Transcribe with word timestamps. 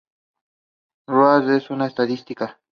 Rao 1.05 1.47
en 1.69 1.81
Estadística. 1.83 2.57